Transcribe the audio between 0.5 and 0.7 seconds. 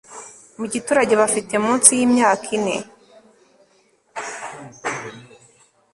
mu